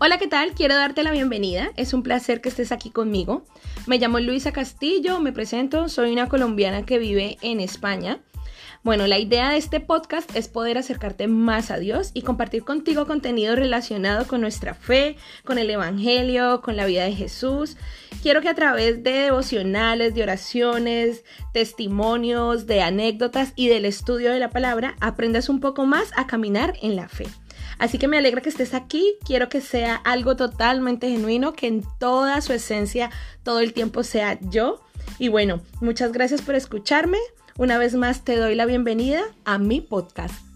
[0.00, 0.52] Hola, ¿qué tal?
[0.52, 1.72] Quiero darte la bienvenida.
[1.76, 3.44] Es un placer que estés aquí conmigo.
[3.88, 8.20] Me llamo Luisa Castillo, me presento, soy una colombiana que vive en España.
[8.84, 13.08] Bueno, la idea de este podcast es poder acercarte más a Dios y compartir contigo
[13.08, 17.76] contenido relacionado con nuestra fe, con el Evangelio, con la vida de Jesús.
[18.22, 24.38] Quiero que a través de devocionales, de oraciones, testimonios, de anécdotas y del estudio de
[24.38, 27.26] la palabra aprendas un poco más a caminar en la fe.
[27.78, 29.16] Así que me alegra que estés aquí.
[29.24, 33.10] Quiero que sea algo totalmente genuino, que en toda su esencia
[33.42, 34.82] todo el tiempo sea yo.
[35.18, 37.18] Y bueno, muchas gracias por escucharme.
[37.56, 40.47] Una vez más te doy la bienvenida a mi podcast.